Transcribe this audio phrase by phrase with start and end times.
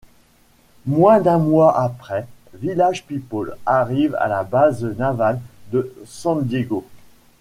[0.87, 5.39] Moins d'un mois après, Village People arrive à la base navale
[5.71, 6.83] de San Diego.